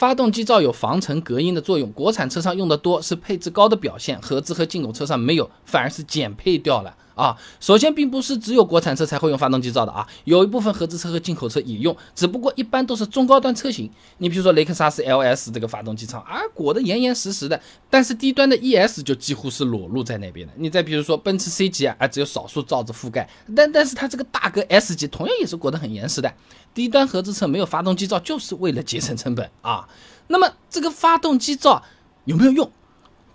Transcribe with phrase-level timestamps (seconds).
[0.00, 6.96] 发动机罩有防尘隔音的作用，国产车上用的多是配置高的表现，合资和进口车上没有，反而是减配掉了。
[7.20, 13.90] 啊，首先并不是只有国产车才会用发动机罩的啊，有一部分合资车和进口车也用，只不过一般都是中高端车型。
[14.18, 17.60] 你比如说雷克萨斯 LS 这个发动机舱，啊裹得严严实实的，
[17.90, 20.52] 但是低端的 ES 就几乎是裸露在那边的。
[20.56, 26.32] 你再比如说奔驰 C 级啊，啊只有少数罩子覆盖，但但是它这个大哥 S 级同样也是裹得很严实的。
[26.72, 29.88] 低端合资车没有发动机罩，就是为了节省成本啊。
[30.28, 31.82] 那么这个发动机罩
[32.24, 32.70] 有没有用？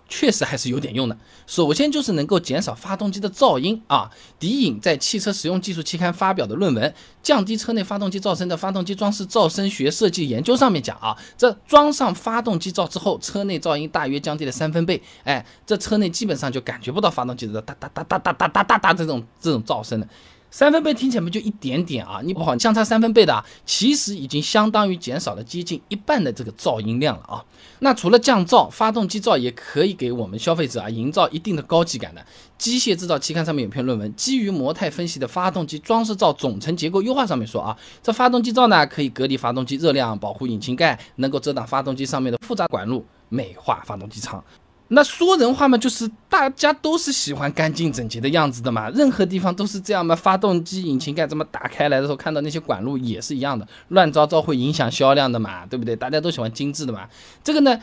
[0.07, 1.17] 确实还是有点用的。
[1.47, 4.09] 首先就是能够减少发动机的噪音啊。
[4.39, 6.89] 迪影在《汽车实用技术期刊》发表的论文
[7.23, 15.01] 《降低车内发动机噪声的发动机装饰噪声学设计研究》上面讲啊，这装上发动机罩之后，车内噪音大约降低了三分贝。
[15.23, 20.07] 哎，这车内基本上就感觉不到发动机的哒哒哒哒哒哒哒哒哒这种这种噪声了。
[20.55, 22.21] 三分贝听起来不就一点点啊？
[22.23, 27.43] 你不好相差三分贝的啊，其实已经相当于减少了接近一半的这个噪音量了啊。
[27.79, 32.25] 那除了降噪，发动机罩也可以给我们消费者啊营造一定的高级感的。
[32.57, 44.41] 机械制造期刊上面有篇论文，基于模态分析的发动机装饰罩总成结构优化上面说啊，这发动机罩呢可以隔离发动机热量，保护引擎盖，能够遮挡发动机上面的复杂管路，美化发动机舱。
[44.89, 50.15] 那说人话嘛，就是大家都是喜欢干净整洁的样子的嘛，任何地方都是这样嘛。
[50.15, 55.95] 发动机引擎盖这么打开来的时候，看到那些管路也是一样的，乱糟糟会影响销量的嘛，对不对？
[55.95, 57.07] 大家都喜欢精致的嘛。
[57.43, 57.79] 这个呢，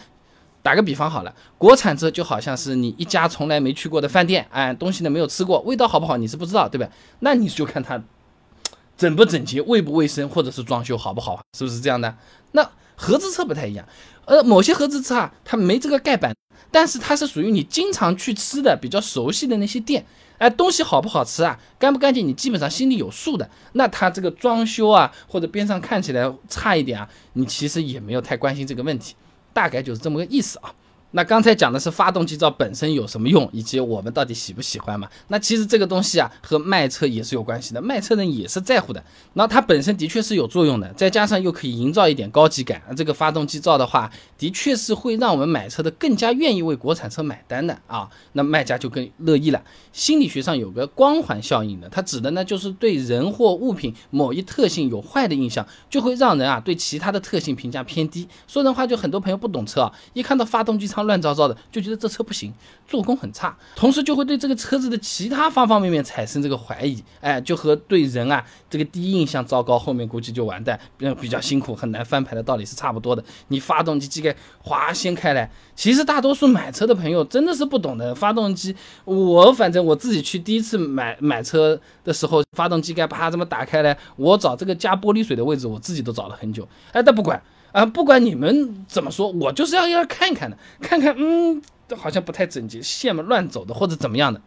[0.63, 6.89] 打个比方好了，国产车就好像是你一家从来没去过的饭店，哎，东西呢没有吃过，味道好不好你是不知道，对吧？
[7.19, 8.01] 那你就看它
[8.97, 12.17] 整不整洁、卫不卫生，或者是装修好不好，是不是这样的？
[12.53, 13.87] 那合资车不太一样，
[14.27, 16.33] 呃，某些合资车啊，它没这个盖板。
[16.71, 20.07] 但是它是属于你经常去吃的、比较熟悉的那些店，
[20.39, 23.51] 哎，东西好不好吃啊，干不干净，你基本上心里有数的。
[23.73, 29.15] 那它这个装修啊，或者边上看起来差一点啊，你其实也没有太关心这个问题，
[29.53, 30.73] 大概就是这么个意思啊。
[31.13, 35.09] 那刚才讲的是发动机罩本身有什么用，以及我们到底喜不喜欢嘛？
[35.29, 39.05] 那其实这个东西啊，和卖车也是有关系的，卖车人也是在乎的。
[39.35, 48.09] 那它本身的确是有作用的，再加上又可以营造一点高级感，这个发动机罩的话，的确是会让我们买车的更加愿意为国产车买单的啊。
[48.33, 49.63] 那卖家就更乐意了。
[49.93, 58.27] 心理学上有个光环效应的，它指的呢就是对人或物品某一特性有坏的印象，就会让人啊对其他的特性评价偏低。
[58.49, 61.02] 说人话，就很多朋友不懂车啊，一看到发动机舱。
[61.03, 62.53] 乱糟糟的，就觉得这车不行，
[62.87, 73.23] 做工很差，同时就会对这个车子的其他方方面面产生这个怀疑，哎，就和对人啊这个第一印象糟糕，后面估计就完蛋，比比较辛苦，很难翻牌的道理是差不多的。
[73.49, 78.75] 你发动机机盖哗掀开来，其实大多数买车的朋友真的是不懂的，发动机，
[79.05, 87.43] 我反正我自己去第一次买买车的时候，发动机盖啪这么打开来，我找这个加玻璃水的位置，我自己都找了很久，哎，但不管。
[87.73, 91.63] 啊，不管你们怎么说，我就是要要看看的，看看，嗯，
[91.97, 94.41] 好像不太整洁，线嘛乱走的，或者怎么样的，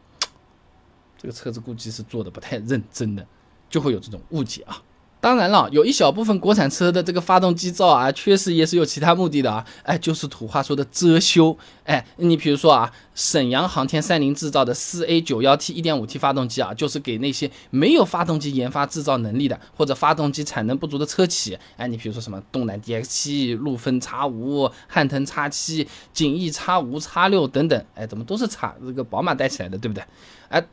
[1.18, 3.26] 这个车子估计是做的不太认真的，
[3.70, 4.82] 就会有这种误解啊。
[5.26, 9.66] 当然了，有一小部分国产车的这个发动机罩啊，确实也是有其他目的的啊。
[9.82, 11.58] 哎，就是土话说的遮羞。
[11.84, 21.58] 哎，你比如说啊，沈阳航天三菱制造的四 A 九幺 T 一点五 T 发动机啊，就是给那些没有发动机研发制造能力的，或者发动机产能不足的车企。
[21.76, 27.84] 哎，你比如说什么东南 DX 七、陆风 X 五、汉腾 X 七、景逸 X 五、X 六等等。
[27.96, 30.04] 哎，怎么都是叉这个宝马带起来的，对不对？
[30.50, 30.64] 哎。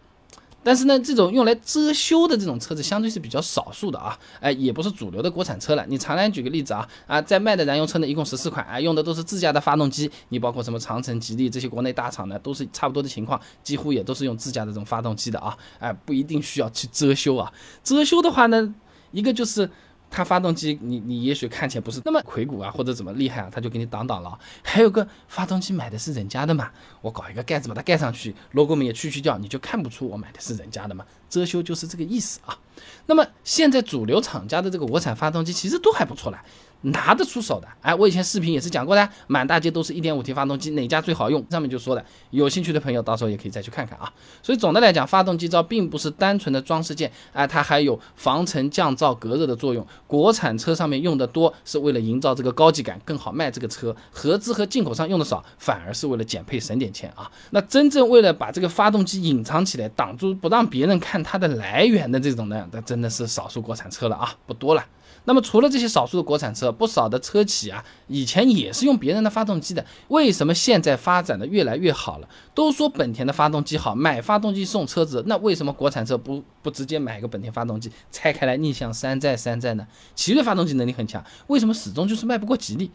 [0.64, 5.84] 但是呢，这种用来遮羞的这种车子相对是比较少数的啊，哎，也不是主流的国产车了。
[5.88, 10.10] 你常来举个例子啊，啊，在卖的燃油车呢，一共十四款，啊，用的都是自家的发动机。
[10.28, 17.52] 你包括什么长城、吉利这些国内大厂呢，都是差不多的情况，几乎也都是用自家的这种发动机的啊，哎，不一定需要去遮羞啊。
[17.82, 18.74] 遮羞的话呢，
[19.10, 19.68] 一个就是。
[20.14, 24.38] 它发动机，你你也许看起来不是那么魁梧啊，或者怎么厉害啊，它就给你挡挡了。
[24.62, 31.02] 还有个发动机买的是人家的嘛，我搞一个盖子把它盖上去，logo 们也去去掉，你就看不出我买的是人家的嘛。
[31.30, 32.58] 遮羞就是这个意思啊。
[33.06, 36.38] 那么现在主流厂家的这个国产发动机其实都还不错了。
[36.82, 41.44] 拿得出手的，哎，我以前视频也是讲过的，满大街都是一点五 T 发动机，哪家最好用？
[41.50, 44.12] 上面就说的，有兴趣的朋友到时候也可以再去看看啊。
[44.42, 49.86] 所以总的来讲，发动机罩并不是单纯的装饰件，哎，它还有防尘、降噪、隔热的作用。
[50.06, 57.30] 国产车上面用的多，是为了营造这个高级感，更好卖这个车；合资和进口商用的少，反而是为了减配省点钱啊。
[57.50, 64.84] 那真正为了把这个发动机隐藏起来，挡住不让别人看它的来源的这种呢，那真的是少数国产车了啊，不多了。
[65.24, 69.84] 那么除了这些少数的国产车，不少的车企啊，以前也是用别人的发动机的。
[70.08, 72.28] 为什么现在发展的越来越好了？
[72.54, 79.86] 都说本田的发动机好，买发动机送车子，那为什么国产车不不直接买个本田发动机，拆开来逆向山寨山寨呢？
[80.14, 82.90] 奇瑞发动机能力很强，为什么始终就是卖不过吉利？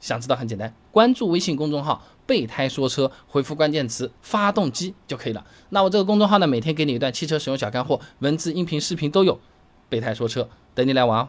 [0.00, 5.44] 想知道很简单，关注微信公众号“备胎说车”，回复关键词“发动机”就可以了。
[5.70, 9.40] 那我这个公众号呢，每天给你一段汽车使用小干货，文字、音频、视频都有。
[9.88, 11.28] 备胎说车，等你来玩哦。